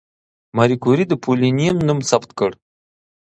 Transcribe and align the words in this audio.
ماري 0.55 0.75
کوري 0.83 1.05
د 1.07 1.13
پولونیم 1.23 1.75
نوم 1.87 1.99
ثبت 2.09 2.29
کړ. 2.39 2.51